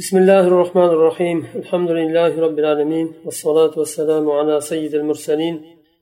بسم 0.00 0.16
الله 0.22 0.44
الرحمن 0.46 0.90
الرحيم. 0.96 1.38
الحمد 1.60 1.90
لله 1.90 2.40
رب 2.46 2.58
العالمين 2.58 3.06
والصلاة 3.24 3.74
والسلام 3.80 4.30
على 4.38 4.60
سيد 4.60 4.94
المرسلين 4.94 5.54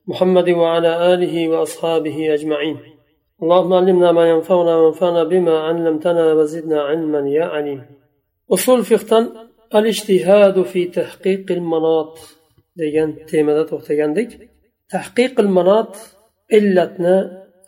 محمد 0.07 0.49
وعلى 0.49 1.13
آله 1.13 1.35
وأصحابه 1.51 2.33
أجمعين. 2.33 2.77
اللهم 3.43 3.73
علمنا 3.73 4.11
ما 4.11 4.29
ينفعنا 4.29 4.73
وانفعنا 4.81 5.23
بما 5.23 5.55
علمتنا 5.59 6.33
وزدنا 6.33 6.81
علما 6.81 7.29
يا 7.29 7.45
عليم. 7.45 7.81
أصول 8.55 8.79
فقه 8.85 9.19
الاجتهاد 9.75 10.61
في 10.61 10.81
تحقيق 10.85 11.45
المناط. 11.51 12.13
degan 12.81 13.09
temada 13.31 13.63
to'xtagandik 13.71 14.29
tahqiqil 14.93 15.49
manot 15.57 15.93
illatni 16.57 17.15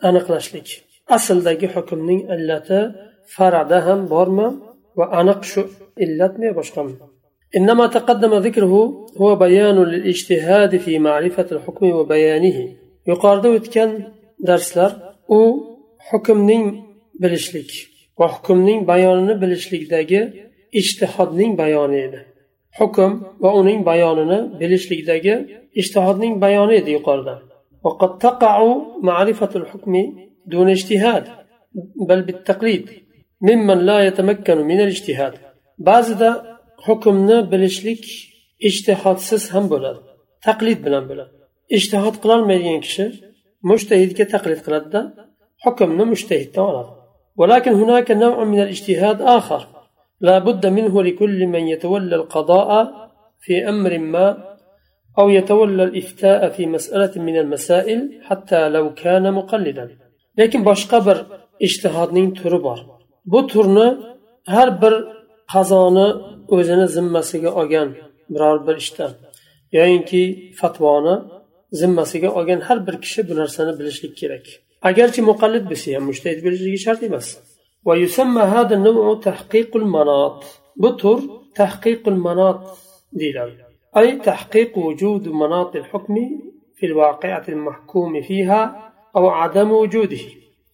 aniqlashlik 0.08 0.68
asldagi 1.16 1.66
hukmning 1.74 2.20
illati 2.34 2.80
farada 3.34 3.78
ham 3.86 4.00
bormi 4.12 4.48
va 4.98 5.06
aniq 5.20 5.40
shu 5.52 5.62
illatmi 6.03 6.49
boshqami 6.59 6.95
إنما 7.57 7.85
تقدم 7.97 8.33
ذكره 8.47 8.73
هو 9.21 9.35
بيان 9.35 9.77
للاجتهاد 9.91 10.77
في 10.77 10.99
معرفة 10.99 11.47
الحكم 11.51 11.85
وبيانه 11.97 12.57
yuqorida 13.09 13.49
o'tgan 13.57 13.91
darslar 14.47 14.91
u 15.37 15.39
hukmning 16.09 16.65
bilishlik 17.21 17.71
va 18.19 18.27
hukmning 18.35 18.79
bayonini 18.91 19.35
bilishlikdagi 19.41 20.21
ijtihodning 20.79 21.51
bayoni 21.61 21.97
edi 22.07 22.19
hukm 22.79 23.11
va 23.43 23.49
uning 23.59 23.79
bayonini 23.89 24.39
bilishlikdagi 24.59 25.35
ijtihodning 25.81 26.33
bayoni 26.43 26.73
edi 26.81 26.91
yuqorida 26.97 27.35
وقد 27.85 28.11
تقع 28.17 28.55
معرفة 29.09 29.49
الحكم 29.55 29.93
دون 30.45 30.69
اجتهاد 30.69 31.25
بل 32.09 32.21
بالتقليد 32.21 32.85
ممن 33.41 33.77
لا 33.89 33.97
يتمكن 34.07 34.57
من 34.57 34.79
الاجتهاد 34.85 35.33
ba'zida 35.89 36.29
hukmni 36.85 37.37
bilishlik 37.51 38.03
ijtihodsiz 38.69 39.43
ham 39.53 39.65
bo'ladi 39.73 40.01
taqlid 40.47 40.79
bilan 40.85 41.03
bo'ladi 41.09 41.33
ijtihod 41.77 42.15
qilolmaydigan 42.23 42.79
kishi 42.85 43.05
mushtahidga 43.69 44.25
taqlid 44.33 44.59
qiladida 44.65 45.01
hukmni 45.65 46.03
mushtahiddan 46.13 46.65
oladi 46.71 46.91
ولكن 47.41 47.73
هناك 47.81 48.11
نوع 48.11 48.43
من 48.43 48.59
الاجتهاد 48.65 49.21
آخر 49.21 49.61
لا 50.27 50.39
بد 50.39 50.63
منه 50.77 51.03
لكل 51.03 51.47
من 51.47 51.67
يتولى 51.73 52.15
القضاء 52.15 52.69
في 53.39 53.69
أمر 53.69 53.97
ما 53.97 54.27
أو 55.19 55.29
يتولى 55.29 55.83
الإفتاء 55.83 56.49
في 56.49 56.65
مسألة 56.65 57.21
من 57.21 57.37
المسائل 57.37 57.99
حتى 58.23 58.69
لو 58.69 58.93
كان 58.93 59.33
مقلدا 59.33 59.85
لكن 60.37 60.63
boshqa 60.63 61.05
bir 61.05 61.17
ijtihodning 61.67 62.29
turi 62.39 62.63
bor 62.63 62.79
bu 63.31 63.47
turni 63.47 63.87
har 64.45 64.81
bir 64.81 64.93
qazoni 65.53 66.07
o'zini 66.55 66.87
zimmasiga 66.95 67.49
olgan 67.59 67.89
biror 68.33 68.57
bir 68.67 68.75
ishdan 68.83 69.11
yoyinki 69.77 70.21
fatvoni 70.59 71.15
zimmasiga 71.81 72.29
olgan 72.37 72.59
har 72.67 72.77
bir 72.87 72.95
kishi 73.03 73.19
bu 73.29 73.33
narsani 73.41 73.71
bilishlik 73.79 74.13
kerak 74.21 74.45
agarchi 74.89 75.21
muqallid 75.29 75.65
bo'lsa 75.71 75.87
ham 75.95 76.03
mushtahid 76.09 76.39
bo'lishligi 76.45 76.79
shart 76.85 77.01
emas 77.09 77.27
ويسمى 77.87 78.41
هذا 78.41 78.75
النوع 78.75 79.19
تحقيق 79.29 79.77
المناط 79.77 80.43
بطر 80.75 81.19
تحقيق 81.55 82.07
المناط 82.07 82.59
ديلا 83.13 83.45
أي 83.97 84.15
تحقيق 84.15 84.77
وجود 84.77 85.27
مناط 85.27 85.75
الحكم 85.75 86.15
في 86.75 86.85
الواقعة 86.85 87.43
المحكوم 87.49 88.21
فيها 88.21 88.91
أو 89.15 89.29
عدم 89.29 89.71
وجوده 89.71 90.17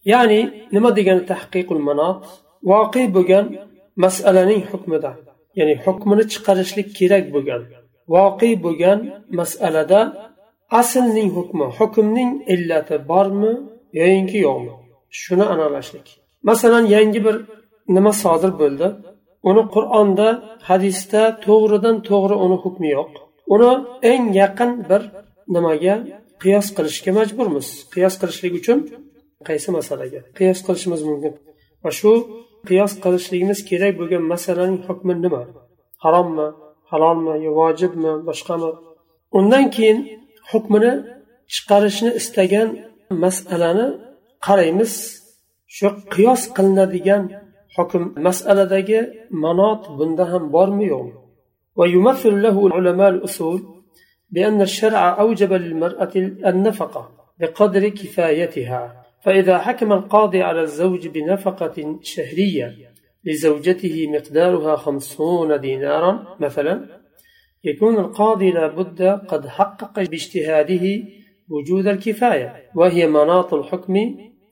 يعني 0.04 0.50
نما 0.72 0.90
ديجان 0.90 1.26
تحقيق 1.26 1.72
المناط 1.72 2.24
واقع 2.62 3.04
بجان 3.04 3.58
masalaning 4.03 4.61
hukmida 4.71 5.11
ya'ni 5.59 5.75
hukmini 5.85 6.23
chiqarishlik 6.31 6.87
kerak 6.97 7.25
bo'lgan 7.35 7.61
voqe 8.13 8.49
bo'lgan 8.65 8.99
masalada 9.39 9.99
aslning 10.79 11.29
hukmi 11.37 11.65
hukmning 11.77 12.31
illati 12.53 12.95
bormi 13.11 13.53
yoyinki 13.99 14.37
yo'qmi? 14.47 14.73
Shuni 15.21 15.45
aniqlashlik 15.53 16.07
masalan 16.49 16.85
yangi 16.95 17.19
bir 17.25 17.35
nima 17.95 18.11
sodir 18.23 18.51
bo'ldi? 18.61 18.87
Uni 19.49 19.63
qur'onda 19.75 20.27
hadisda 20.69 21.21
to'g'ridan 21.45 21.95
to'g'ri 22.09 22.35
uni 22.45 22.57
hukmi 22.63 22.89
yo'q. 22.97 23.11
Uni 23.53 23.71
eng 24.11 24.23
yaqin 24.41 24.71
bir 24.89 25.01
nimaga 25.55 25.95
qiyos 26.41 26.67
qilishga 26.77 27.11
majburmiz. 27.19 27.67
Qiyos 27.93 28.15
qilishlik 28.21 28.53
uchun 28.59 28.77
qaysi 29.47 29.69
masalaga? 29.77 30.19
Qiyos 30.37 30.59
qilishimiz 30.65 31.01
mumkin. 31.09 31.33
Va 31.83 31.91
shu 31.99 32.11
qiyos 32.68 32.92
qilishligimiz 33.02 33.58
kerak 33.68 33.92
bo'lgan 34.00 34.22
masalaning 34.32 34.80
hukmi 34.88 35.12
nima 35.24 35.42
harommi 36.04 36.46
halolmi 36.90 37.34
yo 37.44 37.50
vojibmi 37.60 38.12
boshqami 38.28 38.70
undan 39.38 39.64
keyin 39.74 39.98
hukmini 40.50 40.92
chiqarishni 41.52 42.10
istagan 42.20 42.68
masalani 43.24 43.86
qaraymiz 44.46 44.92
shu 45.76 45.88
qiyos 46.14 46.42
qilinadigan 46.56 47.22
hukm 47.76 48.02
masaladagi 48.26 49.00
manot 49.44 49.82
bunda 49.98 50.24
ham 50.32 50.44
bormi 50.56 50.86
yo'qmi 50.94 51.24
ويمثل 51.76 52.42
له 52.42 52.74
علماء 52.74 53.08
الأصول 53.08 53.60
بأن 54.30 54.62
الشرع 54.62 55.20
أوجب 55.20 55.52
للمرأة 55.52 56.12
النفقة 56.46 57.10
بقدر 57.40 57.88
كفايتها 57.88 58.97
فإذا 59.23 59.57
حكم 59.57 59.93
القاضي 59.93 60.41
على 60.41 60.61
الزوج 60.61 61.07
بنفقة 61.07 61.99
شهرية 62.01 62.77
لزوجته 63.25 64.07
مقدارها 64.07 64.75
خمسون 64.75 65.59
دينارا 65.59 66.37
مثلا 66.39 66.85
يكون 67.63 67.97
القاضي 67.99 68.51
لابد 68.51 69.01
قد 69.01 69.47
حقق 69.47 69.99
باجتهاده 69.99 71.03
وجود 71.49 71.87
الكفاية 71.87 72.69
وهي 72.75 73.07
مناط 73.07 73.53
الحكم 73.53 73.93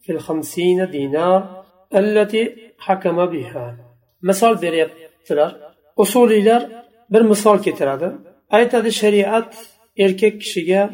في 0.01 0.11
الخمسين 0.11 0.89
دينار 0.89 1.63
التي 1.95 2.55
حكم 2.79 3.25
بها. 3.25 3.87
مثال 4.23 4.57
beryaptilar 4.61 5.51
usuliylar 5.97 6.85
bir 7.09 7.21
misol 7.21 7.61
keltiradi 7.61 8.11
aytadi 8.49 8.91
shariat 8.91 9.55
erkak 9.97 10.41
kishiga 10.41 10.89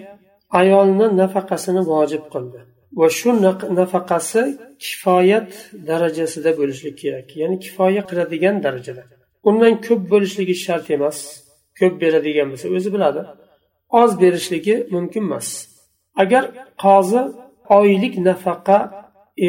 ayolni 0.50 1.18
nafaqasini 1.18 1.82
vojib 1.92 2.24
qildi 2.34 2.60
va 3.00 3.08
shu 3.18 3.30
nafaqasi 3.80 4.42
kifoyat 4.86 5.50
darajasida 5.90 6.52
bo'lishligi 6.60 6.96
kerak. 7.04 7.28
Ya'ni 7.42 7.58
kifoya 7.66 8.02
qiladigan 8.10 8.56
darajada. 8.66 9.04
Undan 9.50 9.74
ko'p 9.88 10.02
bo'lishligi 10.14 10.56
shart 10.66 10.88
emas. 10.98 11.18
Ko'p 11.80 11.94
beradigan 12.04 12.48
bo'lsa 12.52 12.68
o'zi 12.76 12.90
biladi. 12.96 13.22
Oz 14.02 14.12
berishligi 14.22 14.76
mumkin 14.96 15.24
emas. 15.30 15.48
Agar 16.24 16.44
qozi 16.84 17.22
oylik 17.80 18.14
nafaqa 18.30 18.80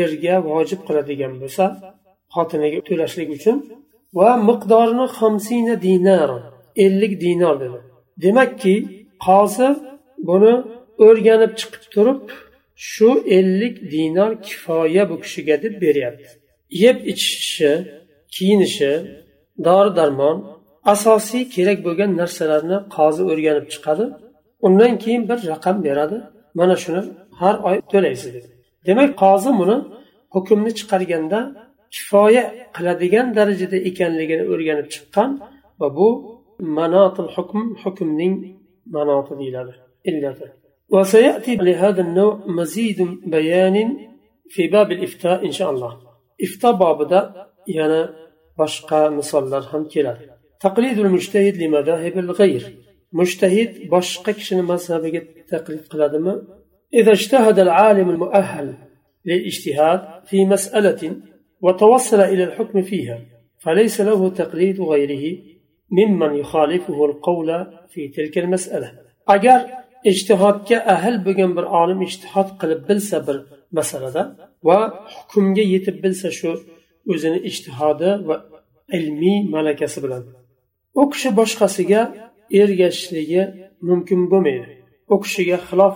erga 0.00 0.36
vojib 0.50 0.80
qiladigan 0.86 1.32
bo'lsa 1.42 1.64
xotiniga 2.34 2.80
to'lashlik 2.88 3.28
uchun 3.38 3.56
va 4.18 4.30
miqdorini 4.48 5.06
xamsina 5.18 5.74
dinar 5.86 6.30
ellik 6.84 7.12
dinor 7.24 7.56
dedi. 7.64 7.78
Demakki 8.24 8.74
qozi 9.26 9.68
buni 10.28 10.54
o'rganib 11.06 11.52
chiqib 11.60 11.84
turib 11.94 12.20
shu 12.74 13.08
ellik 13.26 13.90
dinor 13.92 14.42
kifoya 14.42 15.10
bu 15.10 15.20
kishiga 15.20 15.62
deb 15.62 15.74
beryapti. 15.82 16.30
Yeb 16.70 16.96
ichishi 17.12 17.72
kiyinishi 18.34 18.92
dori 19.66 19.96
darmon 19.96 20.36
asosiy 20.92 21.42
kerak 21.54 21.78
bo'lgan 21.86 22.10
narsalarni 22.20 22.78
qozi 22.96 23.22
o'rganib 23.30 23.66
chiqadi. 23.74 24.04
Undan 24.66 24.92
keyin 25.02 25.22
bir 25.28 25.38
raqam 25.52 25.76
beradi. 25.86 26.16
Mana 26.58 26.76
shuni 26.82 27.02
har 27.40 27.54
oy 27.68 27.76
to'laysiz 27.92 28.30
dedi. 28.36 28.48
Demak 28.86 29.10
qozi 29.22 29.50
buni 29.60 29.76
hukmni 30.34 30.70
chiqarganda 30.78 31.38
kifoya 31.94 32.44
qiladigan 32.76 33.26
darajada 33.38 33.78
ekanligini 33.90 34.44
o'rganib 34.52 34.86
chiqqan 34.94 35.30
va 35.80 35.88
bu 35.96 36.08
manotil 36.78 37.28
hukm 37.36 37.60
hukmning 37.82 38.34
manoti 38.94 39.32
deyiladi. 39.40 39.72
Illati. 40.10 40.46
وسيأتي 40.92 41.56
لهذا 41.56 42.00
النوع 42.00 42.40
مزيد 42.46 43.08
بيان 43.26 43.96
في 44.48 44.66
باب 44.66 44.92
الإفتاء 44.92 45.46
إن 45.46 45.50
شاء 45.50 45.70
الله. 45.70 45.98
إفتاء 46.42 46.72
بابدا 46.72 47.46
يعني 47.68 48.08
بشقى 48.58 49.12
مصلر 49.12 49.64
هم 49.72 49.88
كلا 49.88 50.18
تقليد 50.60 50.98
المجتهد 50.98 51.56
لمذاهب 51.56 52.18
الغير. 52.18 52.78
مجتهد 53.12 53.88
بشقى 53.90 54.32
كشن 54.32 54.62
مذهب 54.62 55.22
تقليد 55.48 55.80
قلادما. 55.80 56.42
إذا 56.94 57.12
اجتهد 57.12 57.58
العالم 57.58 58.10
المؤهل 58.10 58.74
للاجتهاد 59.24 60.26
في 60.26 60.44
مسألة 60.44 61.16
وتوصل 61.60 62.20
إلى 62.20 62.44
الحكم 62.44 62.82
فيها 62.82 63.20
فليس 63.58 64.00
له 64.00 64.28
تقليد 64.28 64.80
غيره 64.80 65.38
ممن 65.90 66.34
يخالفه 66.34 67.04
القول 67.04 67.66
في 67.88 68.08
تلك 68.08 68.38
المسألة. 68.38 68.92
أجر 69.28 69.60
ijtihodga 70.11 70.77
ahl 70.95 71.15
bo'lgan 71.25 71.51
bir 71.57 71.65
olim 71.81 71.99
ijtihod 72.07 72.49
qilib 72.61 72.81
bilsa 72.89 73.17
bir 73.27 73.37
masalada 73.77 74.23
va 74.67 74.77
hukmga 75.15 75.63
yetib 75.73 75.97
bilsa 76.03 76.29
shu 76.39 76.51
o'zini 77.11 77.39
ijtihodi 77.49 78.09
va 78.27 78.35
ilmiy 78.97 79.39
malakasi 79.55 79.99
bilan 80.05 80.23
u 80.99 81.03
kishi 81.11 81.29
boshqasiga 81.39 82.01
ergashishligi 82.61 83.43
mumkin 83.89 84.19
bo'lmaydi 84.31 84.71
u 85.13 85.15
kishiga 85.23 85.57
xilof 85.67 85.95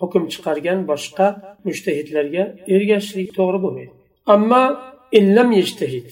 hukm 0.00 0.22
chiqargan 0.32 0.78
boshqa 0.90 1.26
mushtahidlarga 1.66 2.44
ergashishlik 2.74 3.28
to'g'ri 3.38 3.58
bo'lmaydi 3.64 3.92
ammo 4.34 4.62
illam 5.18 5.48
yishtahid 5.60 6.08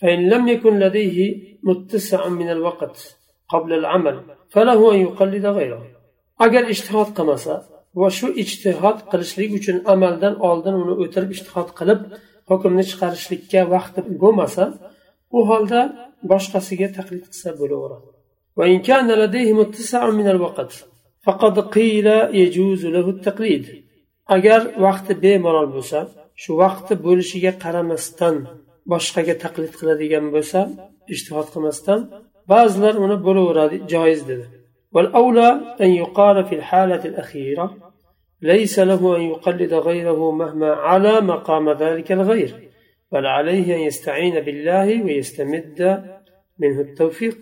فإن 0.00 0.20
لم 0.32 0.48
يكن 0.48 0.78
لديه 0.78 1.18
متسع 1.62 2.28
من 2.28 2.48
الوقت 2.50 2.96
قبل 3.48 3.72
العمل 3.72 4.16
فله 4.48 4.94
أن 4.94 4.98
يقلد 5.00 5.46
غيره 5.46 5.82
agar 6.44 6.62
ishtihod 6.74 7.10
qilmasa 7.16 7.54
va 8.00 8.08
shu 8.18 8.26
ijtihod 8.42 8.98
qilishlik 9.10 9.50
uchun 9.58 9.76
amaldan 9.94 10.34
oldin 10.48 10.74
uni 10.82 10.94
o'tirib 11.02 11.30
ishtihod 11.36 11.68
qilib 11.78 12.00
hukmni 12.50 12.84
chiqarishlikka 12.90 13.60
vaqti 13.74 14.00
bo'lmasa 14.22 14.64
u 15.36 15.38
holda 15.50 15.80
boshqasiga 16.30 16.88
taqlid 16.96 17.24
qilsa 17.30 17.50
bo'laveradi 17.60 18.08
وإن 18.58 18.78
كان 18.88 19.08
لديه 19.22 19.52
متسع 19.52 20.10
من 20.10 20.28
الوقت 20.34 20.72
فقد 21.26 21.54
قيل 21.76 22.06
يجوز 22.42 22.86
له 22.86 23.06
التقليد 23.14 23.64
agar 24.36 24.60
vaqti 24.86 25.12
bemalol 25.24 25.68
bo'lsa 25.76 26.00
shu 26.42 26.50
vaqti 26.62 26.94
bo'lishiga 27.06 27.52
qaramasdan 27.64 28.36
boshqaga 28.92 29.34
taqlid 29.44 29.72
qiladigan 29.78 30.26
bo'lsa 30.34 30.60
ishtihod 31.14 31.48
qilmasdan 31.54 32.00
ba'zilar 32.52 32.94
uni 33.04 33.16
bo'laveradi 33.26 33.76
joiz 33.92 34.20
dedi 34.30 34.46
والأولى 34.93 35.75
أن 35.81 35.89
يقال 35.89 36.45
في 36.45 36.55
الحالة 36.55 37.05
الأخيرة 37.05 37.77
ليس 38.41 38.79
له 38.79 39.15
أن 39.17 39.21
يقلد 39.21 39.73
غيره 39.73 40.31
مهما 40.31 40.71
على 40.73 41.21
مقام 41.21 41.69
ذلك 41.69 42.11
الغير 42.11 42.69
بل 43.11 43.25
عليه 43.25 43.75
أن 43.75 43.79
يستعين 43.79 44.39
بالله 44.39 45.03
ويستمد 45.03 46.03
منه 46.59 46.81
التوفيق 46.81 47.37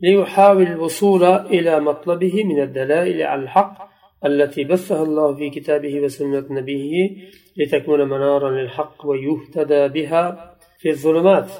ليحاول 0.00 0.66
الوصول 0.66 1.24
إلى 1.24 1.80
مطلبه 1.80 2.44
من 2.44 2.62
الدلائل 2.62 3.22
على 3.22 3.42
الحق 3.42 3.88
التي 4.26 4.64
بثها 4.64 5.02
الله 5.02 5.34
في 5.34 5.50
كتابه 5.50 6.00
وسنة 6.00 6.44
نبيه 6.50 7.10
لتكون 7.56 8.08
منارا 8.08 8.50
للحق 8.50 9.06
ويهتدى 9.06 9.88
بها 9.88 10.56
في 10.78 10.90
الظلمات. 10.90 11.50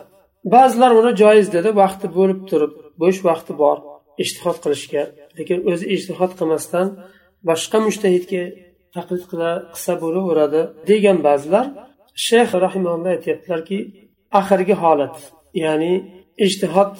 ba'zilar 0.54 0.92
uni 1.00 1.12
joiz 1.22 1.46
dedi 1.56 1.70
vaqti 1.82 2.06
bo'lib 2.16 2.40
turib 2.50 2.72
bo'sh 3.02 3.18
vaqti 3.28 3.52
bor 3.62 3.78
ishtihod 4.22 4.56
qilishga 4.64 5.02
lekin 5.38 5.58
o'zi 5.70 5.84
ishtihod 5.96 6.32
qilmasdan 6.38 6.86
boshqa 7.48 7.78
mushtahidga 7.86 8.42
taqlid 8.96 9.24
qila 9.30 9.50
qilsa 9.72 9.92
bo'laveradi 10.02 10.60
degan 10.90 11.18
ba'zilar 11.28 11.66
shayx 12.26 12.50
rahimalloh 12.64 13.10
aytyaptilarki 13.16 13.78
oxirgi 14.40 14.74
holat 14.82 15.16
ya'ni 15.64 15.92
ijtihod 16.46 16.92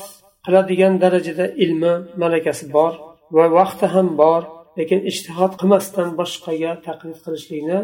qiladigan 0.46 0.94
darajada 1.04 1.46
ilmi 1.64 1.94
malakasi 2.22 2.64
bor 2.76 2.92
va 3.36 3.44
vaqti 3.58 3.86
ham 3.94 4.08
bor 4.22 4.42
lekin 4.78 5.00
ijtihod 5.10 5.52
qilmasdan 5.60 6.08
boshqaga 6.20 6.72
taqlid 6.86 7.18
qilishlikni 7.24 7.78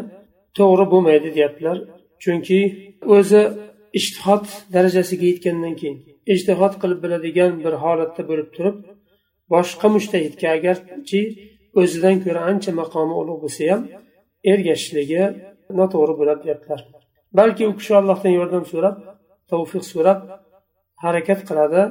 to'g'ri 0.57 0.85
bo'lmaydi 0.93 1.29
deyaptilar. 1.37 1.77
Chunki 2.23 2.59
o'zi 3.15 3.41
ijtihod 3.99 4.45
darajasiga 4.75 5.25
yetgandan 5.31 5.73
keyin 5.79 5.97
ijtihod 6.33 6.73
qilib 6.81 6.99
biladigan 7.05 7.51
bir 7.65 7.73
holatda 7.83 8.21
bo'lib 8.29 8.49
turib 8.55 8.75
boshqa 9.53 9.87
mushtahidga 9.95 10.47
agarchi 10.57 11.21
o'zidan 11.81 12.15
ko'ra 12.25 12.41
ancha 12.51 12.71
maqomi 12.81 13.13
ulug' 13.21 13.41
bo'lsa 13.43 13.63
ham 13.71 13.81
ergashishligi 14.51 15.23
noto'g'ri 15.79 16.13
bo'ladi 16.19 16.41
deyaptilar 16.45 16.81
balki 17.39 17.63
u 17.71 17.73
kishi 17.79 17.93
allohdan 17.99 18.33
yordam 18.39 18.63
so'rab 18.71 18.95
tavfiq 19.51 19.83
so'rab 19.93 20.19
harakat 21.03 21.39
qiladi 21.49 21.81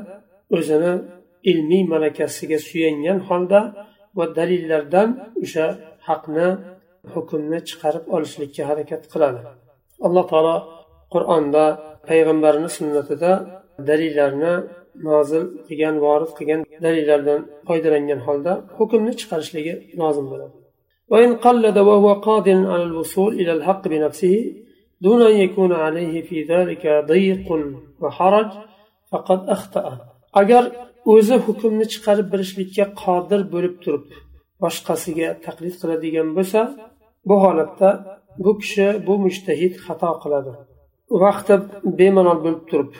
o'zini 0.56 0.92
ilmiy 1.50 1.82
malakasiga 1.94 2.58
suyangan 2.68 3.18
holda 3.28 3.60
va 4.16 4.24
dalillardan 4.38 5.08
o'sha 5.44 5.66
haqni 6.08 6.48
hukmni 7.14 7.58
chiqarib 7.68 8.04
olishlikka 8.16 8.62
harakat 8.70 9.02
qiladi. 9.12 9.40
Alloh 10.06 10.24
taolo 10.32 10.56
qur'onda 11.14 11.64
payg'ambarni 12.08 12.68
sunnatida 12.78 13.32
dalillarni 13.88 14.54
nozil 15.09 15.43
qilgan 15.67 15.95
vorid 16.05 16.31
qilgan 16.37 16.61
dalillardan 16.83 17.41
foydalangan 17.67 18.19
holda 18.27 18.53
hukmni 18.77 19.13
chiqarishligi 19.19 19.73
lozim 20.01 20.27
bo'ladi 20.33 20.57
وإن 21.11 21.31
قلد 21.45 21.77
وهو 21.89 22.09
قادر 22.27 22.57
على 22.71 22.83
الوصول 22.89 23.31
إلى 23.41 23.51
الحق 23.57 23.83
بنفسه 23.91 24.35
دون 25.05 25.21
أن 25.31 25.35
يكون 25.45 25.71
عليه 25.85 26.15
في 26.27 26.37
ذلك 26.53 26.83
ضيق 27.11 27.47
وحرج 28.01 28.49
فقد 29.11 29.39
أخطأ 29.55 29.85
أجر 30.41 30.63
o'zi 31.13 31.35
hukmni 31.45 31.85
chiqarib 31.93 32.27
berishlikka 32.33 32.85
qodir 33.03 33.41
bo'lib 33.53 33.75
turib 33.83 34.07
boshqasiga 34.63 35.29
taqlid 35.45 35.75
qiladigan 35.81 36.27
bo'lsa 36.37 36.61
bu 37.29 37.35
holatda 37.43 37.89
bu 38.45 38.51
kishi 38.61 38.87
bu 39.07 39.13
mushtahid 39.25 39.73
xato 39.85 40.11
qiladi 40.23 40.51
vaqti 41.23 41.53
bemalol 41.99 42.39
bo'lib 42.45 42.63
turib 42.71 42.91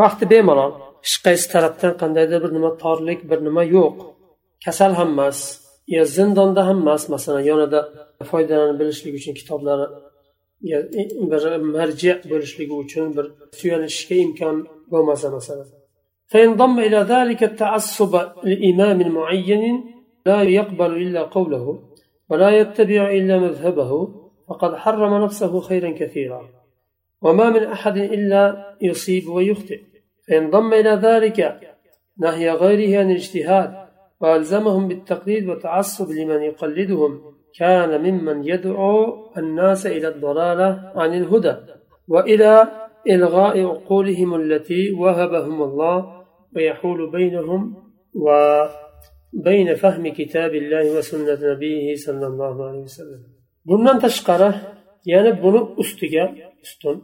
vaqti 0.00 0.24
bemalol 0.32 0.72
hech 1.06 1.16
qaysi 1.26 1.46
tarafdan 1.54 1.92
qandaydir 2.02 2.38
bir 2.44 2.52
nima 2.56 2.70
torlik 2.84 3.20
bir 3.30 3.38
nima 3.48 3.62
yo'q 3.76 3.96
kasal 4.64 4.92
ham 4.98 5.10
emas 5.14 5.38
yo 5.94 6.02
zindonda 6.16 6.62
ham 6.68 6.78
emas 6.84 7.02
masalan 7.14 7.42
yonida 7.50 7.80
foydalanib 8.30 8.76
bilishlik 8.80 9.12
uchun 9.18 9.34
kitoblari 9.40 9.86
bir 11.32 11.42
marji 11.76 12.12
bo'lishligi 12.30 12.74
uchun 12.84 13.06
bir 13.16 13.26
suyanishga 13.58 14.14
imkon 14.26 14.56
bo'lmasa 14.92 15.28
masalan 15.38 15.68
فينضم 16.32 16.76
إلى 16.86 17.00
ذلك 17.14 17.40
التعصب 17.50 18.12
لإمام 18.50 18.98
معين 19.18 19.62
لا 20.26 20.38
يقبل 20.42 20.90
إلا 21.04 21.22
قوله 21.36 21.64
ولا 22.30 22.50
يتبع 22.60 23.02
إلا 23.18 23.34
مذهبه 23.38 23.90
فقد 24.49 24.75
حرم 24.75 25.23
نفسه 25.23 25.59
خيرا 25.59 25.91
كثيرا. 25.91 26.49
وما 27.21 27.49
من 27.49 27.63
أحد 27.63 27.97
إلا 27.97 28.75
يصيب 28.81 29.29
ويخطئ. 29.29 29.81
فينضم 30.25 30.73
إلى 30.73 30.89
ذلك 30.89 31.59
نهي 32.17 32.51
غيره 32.51 32.99
عن 32.99 33.11
الاجتهاد 33.11 33.73
وألزمهم 34.21 34.87
بالتقليد 34.87 35.49
والتعصب 35.49 36.11
لمن 36.11 36.41
يقلدهم. 36.41 37.21
كان 37.59 38.01
ممن 38.01 38.47
يدعو 38.47 39.31
الناس 39.37 39.87
إلى 39.87 40.07
الضلالة 40.07 40.91
عن 40.95 41.13
الهدى 41.13 41.55
وإلى 42.07 42.67
إلغاء 43.09 43.65
عقولهم 43.65 44.35
التي 44.35 44.91
وهبهم 44.91 45.63
الله. 45.63 46.25
ويحول 46.55 47.11
بينهم 47.11 47.75
وبين 48.15 49.75
فهم 49.75 50.07
كتاب 50.07 50.55
الله 50.55 50.97
وسنة 50.97 51.51
نبيه 51.53 51.95
صلى 51.95 52.27
الله 52.27 52.67
عليه 52.67 52.79
وسلم. 52.79 53.38
Bundan 53.69 53.97
tashqari 54.05 54.49
yana 55.13 55.31
buni 55.43 55.61
ustiga 55.81 56.25
ustun 56.65 56.97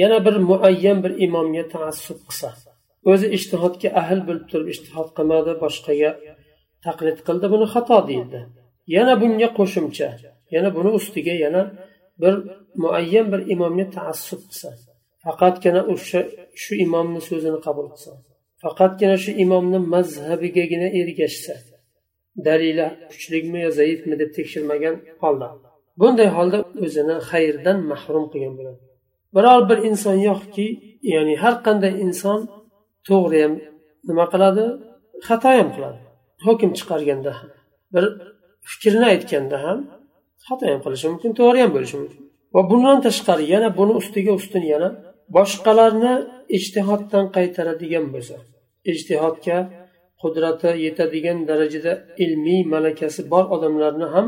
yana 0.00 0.18
bir 0.26 0.36
muayyan 0.50 0.98
bir 1.04 1.12
imomga 1.26 1.64
taassub 1.74 2.18
qilsa 2.28 2.48
o'zi 3.10 3.26
ishtihodga 3.36 3.88
ahl 4.00 4.20
bo'lib 4.28 4.46
turib 4.50 4.68
ishtihod 4.74 5.08
qilmadi 5.16 5.52
boshqaga 5.64 6.10
taqlid 6.86 7.18
qildi 7.26 7.46
buni 7.54 7.66
xato 7.74 7.98
deyildi 8.08 8.40
yana 8.96 9.14
bunga 9.22 9.48
qo'shimcha 9.58 10.08
yana 10.54 10.68
buni 10.76 10.90
ustiga 10.98 11.34
yana 11.44 11.62
bir 12.22 12.34
muayyan 12.82 13.26
bir 13.32 13.40
imomga 13.54 13.86
taassub 13.96 14.40
qilsa 14.48 14.70
faqatgina 15.24 15.82
o'sha 15.92 16.20
shu 16.62 16.72
imomni 16.84 17.20
so'zini 17.28 17.58
qabul 17.66 17.86
qilsa 17.92 18.12
faqatgina 18.64 19.16
shu 19.24 19.30
imomni 19.44 19.78
mazhabigagina 19.94 20.88
ergashsa 21.00 21.54
dalili 22.46 22.86
kuchlimi 23.10 23.58
yo 23.66 23.70
zaifmi 23.80 24.14
deb 24.20 24.30
tekshirmagan 24.38 24.94
holda 25.22 25.48
bunday 26.00 26.28
holda 26.36 26.58
o'zini 26.84 27.16
xayrdan 27.30 27.78
mahrum 27.90 28.24
qilgan 28.32 28.54
bo'ladi. 28.58 28.80
Biror 29.36 29.60
bir 29.70 29.78
inson 29.90 30.16
yo'qki 30.28 30.66
ya'ni 31.12 31.34
har 31.42 31.54
qanday 31.66 31.92
inson 32.04 32.40
to'g'ri 33.08 33.38
ham 33.44 33.54
nima 34.08 34.24
qiladi? 34.32 34.64
Xato 35.26 35.48
ham 35.58 35.68
qiladi. 35.76 36.00
Hukm 36.46 36.70
chiqarganda 36.78 37.32
ham 37.38 37.50
bir 37.94 38.04
fikrini 38.70 39.06
aytganda 39.12 39.56
ham 39.66 39.78
xato 40.46 40.64
ham 40.70 40.80
qilishi 40.84 41.06
mumkin 41.12 41.30
to'g'ri 41.40 41.58
ham 41.64 41.70
bo'lishi 41.76 41.96
mumkin. 42.02 42.22
Va 42.54 42.60
bundan 42.70 42.98
tashqari 43.06 43.44
yana 43.54 43.68
buni 43.78 43.92
ustiga 44.00 44.32
ustun 44.40 44.64
yana 44.72 44.88
boshqalarni 45.36 46.14
ijtihoddan 46.56 47.24
qaytaradigan 47.36 48.06
bo'lsa 48.14 48.36
ijtihodga 48.92 49.58
qudrati 50.22 50.70
yetadigan 50.84 51.38
darajada 51.50 51.92
ilmiy 52.24 52.60
malakasi 52.74 53.20
bor 53.32 53.44
odamlarni 53.54 54.06
ham 54.14 54.26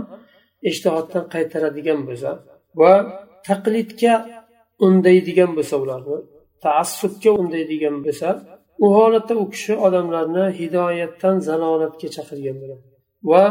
ijtihoddan 0.70 1.24
qaytaradigan 1.34 2.00
bo'lsa 2.08 2.30
va 2.80 2.92
taqlidga 3.48 4.14
undaydigan 4.86 5.50
bo'lsa 5.56 5.74
ularni 5.84 6.16
taassubga 6.64 7.30
undaydigan 7.40 7.96
bo'lsa 8.06 8.28
u 8.84 8.86
holatda 8.96 9.34
u 9.42 9.44
kishi 9.52 9.72
odamlarni 9.86 10.44
hidoyatdan 10.60 11.36
zalolatga 11.48 12.08
chaqirgan 12.16 12.56
bo'ladi. 12.62 12.84
Va 13.30 13.44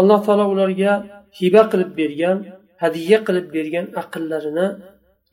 alloh 0.00 0.20
taolo 0.26 0.44
ularga 0.54 0.92
hiba 1.38 1.62
qilib 1.72 1.90
bergan 2.00 2.36
hadya 2.82 3.18
qilib 3.26 3.46
bergan 3.56 3.86
aqllarini 4.02 4.66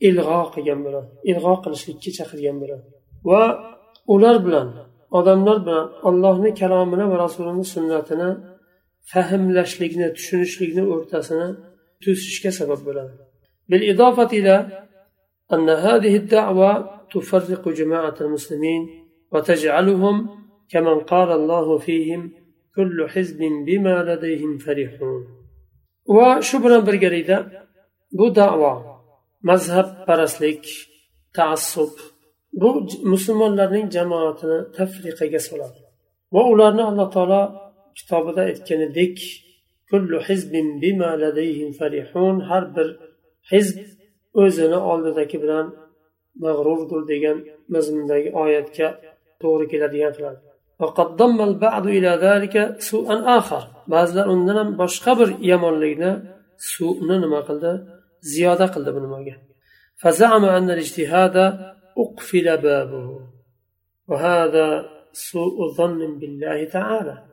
ilg'o 0.08 0.42
qilgan 0.54 0.80
bo'ladi 0.86 1.10
ilg'o 1.32 1.54
qilishlikka 1.64 2.12
chaqirgan 2.18 2.56
bo'ladi. 2.62 2.86
Va 3.30 3.44
ular 4.14 4.36
bilan 4.46 4.68
odamlar 5.20 5.58
bilan 5.68 5.86
ollohni 6.10 6.50
kalomini 6.62 7.06
va 7.12 7.16
rasulini 7.26 7.66
sunnatini 7.76 8.30
fahmlashlikni 9.13 10.07
tushunishlikni 10.17 10.83
o'rtasini 10.95 11.49
to'sishga 12.03 12.51
sabab 12.61 12.83
bo'ladi 12.89 13.15
بالإضافة 13.71 14.31
إلى 14.39 14.57
أن 15.55 15.69
هذه 15.87 16.17
الدعوة 16.17 16.71
تفرق 17.13 17.69
جماعة 17.69 18.17
المسلمين 18.21 18.83
وتجعلهم 19.33 20.17
كمن 20.73 20.99
قال 21.01 21.33
الله 21.33 21.79
فيهم 21.79 22.23
كل 22.77 23.09
حزب 23.13 23.41
بما 23.67 23.97
لديهم 24.09 24.59
فرحون 24.65 25.23
وشبرا 26.15 26.79
برقريدة 26.87 27.37
بو 28.19 28.29
دعوة 28.29 28.75
مذهب 29.43 29.87
برسلك 30.09 30.65
تعصب 31.35 31.93
bu 32.61 32.87
musulmonlarning 33.13 33.87
jamoatini 33.97 34.59
tafriqaga 34.77 35.41
soladi 35.49 35.81
va 36.35 36.43
ularni 36.53 36.83
alloh 36.91 37.09
taolo 37.17 37.43
kitobida 37.99 38.41
aytganidek 38.51 39.17
har 42.49 42.65
bir 42.77 42.89
hizb 43.53 43.79
o'zini 44.43 44.79
oldidagi 44.91 45.37
bilan 45.45 45.67
mag'rurdir 46.45 47.03
degan 47.13 47.39
mazmundagi 47.75 48.29
oyatga 48.43 48.89
to'g'ri 49.43 49.67
keladigan 49.73 50.13
qiladi 50.17 50.39
ba'zilar 53.95 54.27
undan 54.35 54.57
ham 54.61 54.71
boshqa 54.83 55.13
bir 55.21 55.29
yomonlikni 55.51 56.13
su'ni 56.73 57.17
nima 57.25 57.41
qildi 57.49 57.73
ziyoda 58.33 58.67
qildi 58.75 58.91
bu 58.97 59.01
nimaga 59.07 59.35
أقفل 61.99 62.57
بابه 62.57 63.21
وهذا 64.09 64.67
سوء 65.13 65.57
ظن 65.79 66.19
بالله 66.19 66.65
تعالى 66.65 67.28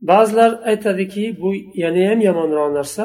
ba'zilar 0.00 0.52
aytadiki 0.70 1.24
bu 1.40 1.54
yanayam 1.74 2.20
yomonroq 2.28 2.70
narsa. 2.78 3.04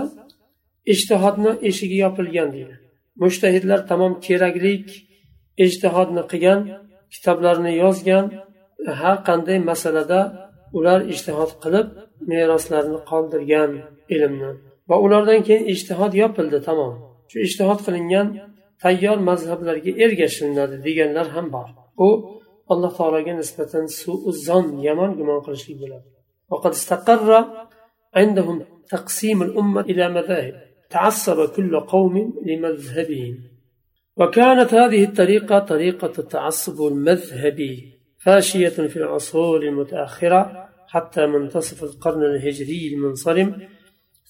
Ishtihodni 0.93 1.51
eshigi 1.69 1.97
yopilgan 2.05 2.49
deydi. 2.53 2.75
Mushtahidlar 3.23 3.87
tamom 3.87 4.13
keraklik 4.27 4.87
ijtihodni 5.65 6.23
qilgan 6.31 6.59
kitoblarni 7.13 7.73
yozgan 7.83 8.25
har 9.01 9.17
qanday 9.27 9.59
masalada 9.71 10.19
ular 10.77 10.99
ijtihod 11.13 11.51
qilib 11.63 11.87
meroslarni 12.29 12.99
qoldirgan 13.09 13.71
ilmni. 14.15 14.51
Va 14.89 14.95
ulardan 15.05 15.41
keyin 15.47 15.65
ijtihod 15.73 16.13
yopildi 16.21 16.59
tamom. 16.67 16.93
Shu 17.29 17.37
ijtihod 17.47 17.79
qilingan 17.85 18.27
tayyor 18.83 19.17
mazhablarga 19.29 19.91
ergashilinadi 20.05 20.75
deganlar 20.85 21.27
ham 21.35 21.47
bor. 21.55 21.67
U 22.05 22.07
alloh 22.71 22.91
taologa 22.99 23.33
nisbatan 23.41 23.85
suuzon 23.99 24.65
yomon 24.87 25.11
gumon 25.19 25.39
qilishlik 25.45 25.77
bo'ladi. 25.83 26.07
وقد 26.51 26.71
استقر 26.71 27.45
عندهم 28.15 28.65
تقسيم 28.89 29.43
الأمة 29.43 29.81
إلى 29.81 30.09
مذاهب. 30.09 30.53
تعصب 30.89 31.49
كل 31.55 31.79
قوم 31.79 32.33
لمذهبهم. 32.45 33.35
وكانت 34.17 34.73
هذه 34.73 35.03
الطريقة 35.03 35.59
طريقة 35.59 36.13
التعصب 36.19 36.87
المذهبي 36.87 37.75
فاشية 38.25 38.69
في 38.69 38.97
العصور 38.97 39.63
المتأخرة 39.63 40.69
حتى 40.87 41.25
منتصف 41.25 41.83
القرن 41.83 42.23
الهجري 42.23 42.93
المنصرم 42.93 43.67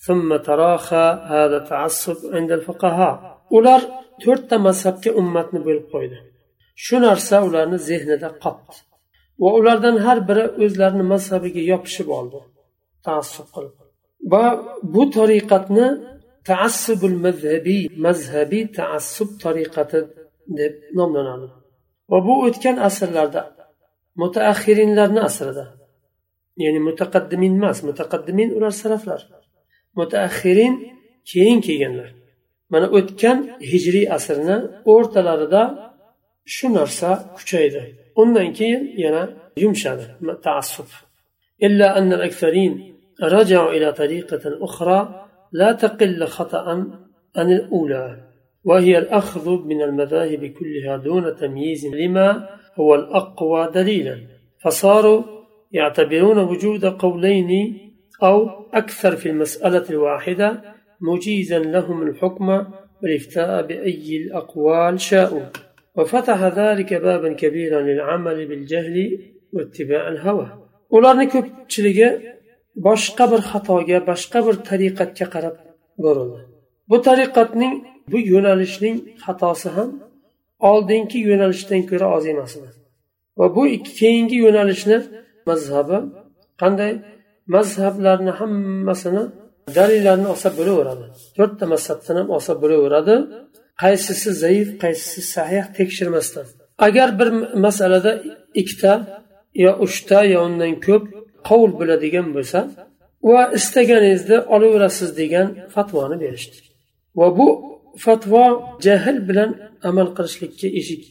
ثم 0.07 0.37
تراخى 0.37 1.25
هذا 1.29 1.57
التعصب 1.57 2.15
عند 2.35 2.51
الفقهاء. 2.51 3.31
ular 3.57 3.81
to'rtta 4.23 4.55
mazhabga 4.67 5.11
ummatni 5.21 5.59
bo'lib 5.65 5.85
qo'ydi 5.93 6.17
shu 6.85 6.95
narsa 7.07 7.37
ularni 7.47 7.79
zehnida 7.89 8.29
qotdi 8.43 8.75
va 9.41 9.49
ulardan 9.59 9.97
har 10.05 10.19
biri 10.29 10.45
o'zlarini 10.63 11.05
mazhabiga 11.13 11.61
yopishib 11.71 12.07
oldi 12.19 12.39
taassub 13.07 13.47
qilib. 13.55 13.75
Va 14.31 14.43
bu 14.93 15.03
tariqatni 15.17 15.87
taassubul 16.49 17.17
mazhabiy 17.25 17.83
mazhabiy 18.05 18.63
taassub 18.79 19.29
tariqati 19.43 19.99
deb 20.59 20.73
nomlanadi. 20.99 21.47
Va 22.11 22.17
bu 22.27 22.33
o'tgan 22.47 22.77
asrlarda 22.87 23.41
mutaaxirinlarni 24.21 25.21
asrida 25.29 25.65
ya'ni 26.63 26.79
mutaqaddimin 26.87 27.53
emas 27.59 27.77
mutaqaddimin 27.89 28.49
ular 28.57 28.73
saraflar. 28.81 29.21
Mutaaxirin 29.99 30.73
keyin 31.31 31.59
kelganlar. 31.67 32.09
Mana 32.71 32.87
o'tgan 32.97 33.37
hijriy 33.71 34.05
asrni 34.17 34.57
o'rtalarida 34.93 35.63
shu 36.55 36.67
narsa 36.77 37.09
kuchaydi. 37.37 37.81
Undan 38.15 38.53
keyin 38.53 38.81
yana 38.97 39.29
yumshadi 39.57 40.05
taassub 40.43 40.89
إلا 41.63 41.97
أن 41.97 42.13
الأكثرين 42.13 42.93
رجعوا 43.23 43.71
إلى 43.71 43.91
طريقة 43.91 44.41
أخرى 44.45 45.27
لا 45.51 45.71
تقل 45.71 46.25
خطأ 46.25 46.65
عن 47.35 47.51
الأولى 47.51 48.17
وهي 48.63 48.97
الأخذ 48.97 49.49
من 49.65 49.81
المذاهب 49.81 50.45
كلها 50.45 50.97
دون 50.97 51.35
تمييز 51.35 51.85
لما 51.85 52.49
هو 52.75 52.95
الأقوى 52.95 53.71
دليلا 53.73 54.17
فصاروا 54.63 55.23
يعتبرون 55.71 56.37
وجود 56.37 56.85
قولين 56.85 57.77
أو 58.23 58.49
أكثر 58.73 59.15
في 59.15 59.29
المسألة 59.29 59.89
الواحدة 59.89 60.61
مجيزا 61.01 61.59
لهم 61.59 62.01
الحكم 62.07 62.65
والافتاء 63.03 63.67
بأي 63.67 64.17
الأقوال 64.17 65.01
شاءوا 65.01 65.41
وفتح 66.00 66.38
ذلك 66.42 66.94
بابا 66.94 67.32
كبيرا 67.32 67.80
للعمل 67.80 68.46
بالجهل 68.46 68.96
واتباع 69.52 70.08
الهوى 70.08 70.48
ularni 70.96 71.26
ko'pchiligi 71.34 72.08
boshqa 72.86 73.24
bir 73.32 73.40
xatoga 73.50 73.98
boshqa 74.10 74.38
bir 74.46 74.54
tariqatga 74.68 75.26
qarab 75.34 75.56
burildi 76.04 76.40
bu 76.90 76.96
tariqatning 77.08 77.74
bu 78.12 78.18
yo'nalishning 78.32 78.96
xatosi 79.24 79.68
ham 79.76 79.90
oldingi 80.70 81.18
yo'nalishdan 81.30 81.82
ko'ra 81.90 82.06
oz 82.16 82.24
emas 82.32 82.52
edi 82.58 82.70
va 83.38 83.46
bu 83.56 83.62
keyingi 84.00 84.36
yo'nalishni 84.44 84.98
mazhabi 85.48 85.98
qanday 86.62 86.92
mazhablarni 87.54 88.32
hammasini 88.40 89.22
dalillarni 89.76 90.26
olsa 90.34 90.48
bo'laveradi 90.58 91.04
to'rtta 91.36 91.64
mazhabdan 91.74 92.16
ham 92.20 92.28
olsa 92.36 92.52
bo'laveradi 92.62 93.14
Qaysisi 93.81 94.29
zaif 94.43 94.69
qaysisi 94.83 95.21
sahih 95.35 95.65
tekshirmasdan. 95.77 96.45
Agar 96.87 97.09
bir 97.19 97.29
masalada 97.65 98.11
ikkita 98.61 98.93
yo 99.65 99.71
uchta 99.85 100.19
yo 100.33 100.39
undan 100.47 100.73
ko'p 100.87 101.03
qovul 101.47 101.71
bo'ladigan 101.79 102.27
bo'lsa 102.35 102.59
va 103.29 103.41
istaganingizni 103.57 104.37
olaverasiz 104.55 105.09
degan 105.21 105.47
fatvoni 105.75 106.17
berishdi. 106.23 106.57
Va 107.19 107.27
bu 107.37 107.47
fatvo 108.05 108.43
jahl 108.85 109.17
bilan 109.29 109.49
amal 109.89 110.07
qilishlikka 110.17 110.67
eshik 110.79 111.03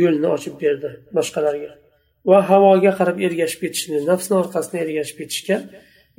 yo'lni 0.00 0.28
ochib 0.36 0.54
berdi 0.62 0.88
boshqalarga 1.16 1.70
va 2.30 2.38
havoga 2.50 2.92
qarab 2.98 3.16
ergashib 3.26 3.60
ketishni 3.64 3.98
nafsni 4.10 4.34
orqasidan 4.42 4.78
ergashib 4.84 5.16
ketishga 5.20 5.56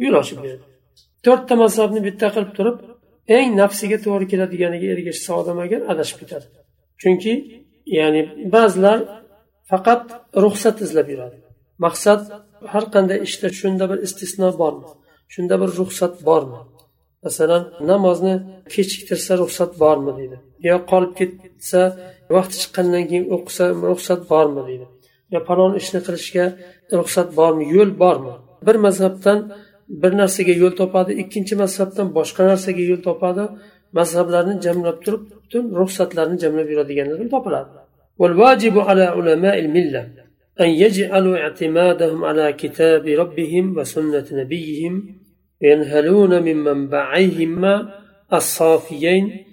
yo'l 0.03 0.15
ochib 0.21 0.39
berdi. 0.45 0.65
To'rtta 1.25 1.53
mazhabni 1.63 2.01
bitta 2.07 2.27
qilib 2.35 2.51
turib 2.57 2.77
eng 3.37 3.49
nafsiga 3.61 3.97
to'g'ri 4.05 4.25
keladiganiga 4.31 4.87
ergashsa 4.95 5.31
odam 5.41 5.57
agar 5.65 5.81
adashib 5.91 6.17
ketadi. 6.21 6.45
Chunki 7.01 7.33
ya'ni 7.97 8.21
ba'zilar 8.55 8.99
faqat 9.71 10.03
ruxsat 10.43 10.77
izlab 10.85 11.07
yuradi. 11.13 11.37
Maqsad 11.85 12.21
har 12.73 12.85
qanday 12.93 13.19
ishda 13.27 13.47
shunda 13.59 13.85
bir 13.91 13.99
istisno 14.07 14.49
bormi? 14.61 14.87
Shunda 15.33 15.55
bir 15.61 15.69
ruxsat 15.79 16.13
bormi? 16.27 16.59
Masalan 17.25 17.63
namozni 17.91 18.35
kechiktirsa 18.73 19.33
ruxsat 19.41 19.71
bormi 19.83 20.11
deydi. 20.19 20.37
Yo 20.67 20.75
qolib 20.91 21.13
ketsa 21.19 21.81
vaqti 22.35 22.55
chiqqandan 22.61 23.03
keyin 23.09 23.25
o'qisa 23.35 23.65
ruxsat 23.91 24.21
bormi 24.31 24.61
deydi. 24.69 24.85
Yo 25.33 25.39
falon 25.47 25.71
ishni 25.81 25.99
qilishga 26.05 26.45
ruxsat 26.99 27.29
bormi 27.39 27.63
yo'l 27.75 27.91
bormi? 28.03 28.33
Bir 28.67 28.75
mazhabdan 28.85 29.39
bir 30.01 30.11
narsaga 30.21 30.53
yo'l 30.61 30.73
topadi 30.81 31.11
ikkinchi 31.21 31.53
mazhabdan 31.63 32.07
boshqa 32.17 32.41
narsaga 32.51 32.83
yo'l 32.91 33.01
topadi 33.09 33.43
mazhablarni 33.97 34.55
jamlab 34.65 34.97
turib 35.05 35.23
butun 35.31 35.63
ruxsatlarni 35.79 36.37
jamlab 36.43 36.67
yuradiganlar 36.71 37.19
topiladi. 37.35 37.83
والواجب 38.17 38.79
على 38.79 39.03
علماء 39.03 39.59
الملة 39.59 40.13
أن 40.61 40.69
يجعلوا 40.69 41.37
اعتمادهم 41.37 42.23
على 42.23 42.53
كتاب 42.53 43.07
ربهم 43.07 43.77
وسنة 43.77 44.25
نبيهم 44.31 45.15
ينهلون 45.61 46.43
من 46.43 46.57
منبعيهما 46.57 47.93
الصافيين 48.33 49.45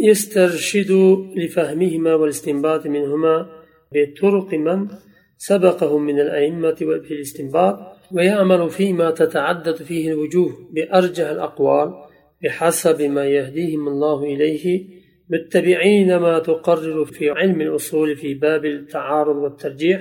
ويسترشدوا 0.00 1.16
لفهمهما 1.36 2.14
والاستنباط 2.14 2.86
منهما 2.86 3.46
بطرق 3.92 4.54
من 4.54 4.88
سبقهم 5.36 6.02
من 6.02 6.20
الأئمة 6.20 6.74
في 6.74 7.14
الاستنباط 7.14 7.95
ويعمل 8.14 8.70
فيما 8.70 9.10
تتعدد 9.10 9.76
فيه 9.76 10.12
الوجوه 10.12 10.52
بأرجح 10.70 11.28
الأقوال 11.28 11.94
بحسب 12.42 13.02
ما 13.02 13.24
يهديهم 13.26 13.88
الله 13.88 14.24
إليه 14.24 14.84
متبعين 15.30 16.16
ما 16.16 16.38
تقرر 16.38 17.04
في 17.04 17.30
علم 17.30 17.60
الأصول 17.60 18.16
في 18.16 18.34
باب 18.34 18.64
التعارض 18.64 19.36
والترجيح 19.36 20.00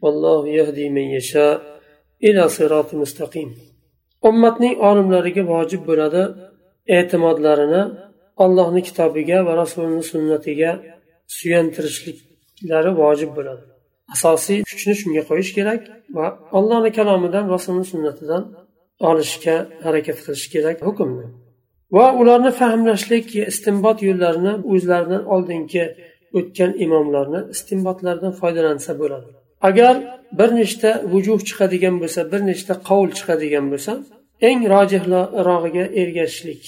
والله 0.00 0.48
يهدي 0.48 0.88
من 0.88 1.02
يشاء 1.02 1.80
إلى 2.24 2.48
صراط 2.48 2.94
مستقيم. 2.94 3.54
ummatning 4.30 4.74
olimlariga 4.88 5.42
vojib 5.52 5.82
bo'ladi 5.90 6.22
e'timodlarini 6.98 7.82
allohni 8.44 8.82
kitobiga 8.88 9.38
va 9.46 9.52
rasulini 9.62 10.04
sunnatiga 10.12 10.70
suyantirishliklari 11.36 12.90
vojib 13.02 13.30
bo'ladi. 13.36 13.71
Asosiy 14.14 14.58
kuchni 14.70 14.94
shunga 15.00 15.22
qo'yish 15.30 15.50
kerak 15.58 15.80
va 16.16 16.26
allohni 16.58 16.90
kalomidan 16.98 17.44
rasulni 17.54 17.84
sunnatidan 17.92 18.42
olishga 19.10 19.56
harakat 19.84 20.18
qilish 20.24 20.46
kerak 20.54 20.76
hukmni. 20.88 21.26
Va 21.96 22.06
ularni 22.20 22.50
fahmlashlik 22.60 23.26
istinbot 23.52 23.98
yo'llarini 24.08 24.54
o'zlaridan 24.72 25.22
oldingi 25.34 25.84
o'tgan 26.38 26.70
imomlarni 26.84 27.40
istinbotlaridan 27.54 28.32
foydalansa 28.40 28.92
bo'ladi. 29.00 29.28
Agar 29.68 29.94
bir 30.38 30.50
nechta 30.60 30.90
vujuh 31.12 31.38
chiqadigan 31.48 31.96
bo'lsa 32.02 32.20
bir 32.32 32.40
nechta 32.50 32.74
qovul 32.88 33.10
chiqadigan 33.18 33.66
bo'lsa 33.72 33.92
eng 34.48 34.60
rojihrog'iga 34.74 35.84
ergashishlik 36.02 36.64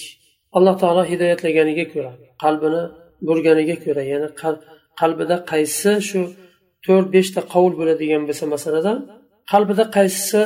alloh 0.56 0.74
taolo 0.82 1.02
hidoyatlaganiga 1.10 1.84
ko'ra 1.94 2.12
qalbini 2.44 2.82
burganiga 3.28 3.76
ko'ra 3.84 4.02
ya'ni 4.12 4.28
qalbida 5.00 5.36
qaysi 5.52 5.92
shu 6.08 6.20
to'rt 6.86 7.08
beshta 7.16 7.40
qovul 7.52 7.72
bo'ladigan 7.80 8.22
bo'lsa 8.28 8.44
masalada 8.54 8.92
qalbida 9.52 9.84
qaysisi 9.96 10.40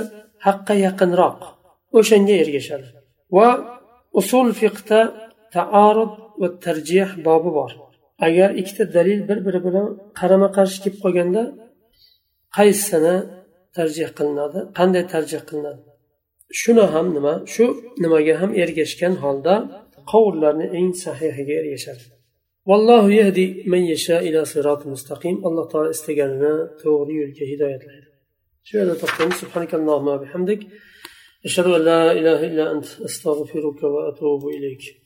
haqqa 0.47 0.75
yaqinroq 0.87 1.39
o'shanga 1.99 2.35
ergashadi. 2.43 2.87
Va 3.37 3.49
usul 4.21 4.49
fiqda 4.61 5.01
taarud 5.55 6.13
va 6.41 6.49
tarjih 6.65 7.09
bobi 7.27 7.51
bor. 7.59 7.71
Agar 8.27 8.51
ikkita 8.61 8.85
dalil 8.97 9.21
bir 9.29 9.39
biri 9.47 9.61
bilan 9.67 9.87
qarama 10.19 10.49
qarshi 10.57 10.79
kelib 10.83 10.99
qolganda 11.05 11.43
qaysisini 12.57 13.17
tarjih 13.77 14.09
qilinadi 14.19 14.59
qanday 14.79 15.05
tarjih 15.15 15.43
qilinadi? 15.49 15.81
Shuni 16.61 16.85
ham 16.95 17.07
nima? 17.17 17.35
Shu 17.55 17.65
nimaga 18.03 18.35
ham 18.41 18.51
ergashgan 18.63 19.15
holda 19.25 19.55
qovullarni 20.13 20.67
eng 20.79 20.91
sahihiga 21.05 21.55
ergashadi. 21.63 22.05
والله 22.71 23.13
يهدي 23.13 23.65
من 23.67 23.79
يشاء 23.79 24.29
إلى 24.29 24.45
صراط 24.45 24.87
مستقيم. 24.87 25.47
الله 25.47 25.69
تعالى 25.69 25.91
استجعلنا 25.91 26.77
توري 26.83 27.25
الهداية 27.25 27.79
شهادة 28.65 28.95
تقوم. 28.95 29.31
سبحانك 29.31 29.75
اللهم 29.75 30.09
وبحمدك. 30.09 30.61
أشهد 31.45 31.67
أن 31.67 31.81
لا 31.81 32.13
إله 32.13 32.47
إلا 32.47 32.73
أنت. 32.73 32.85
أستغفرك 32.85 33.83
وأتوب 33.83 34.49
إليك. 34.49 34.98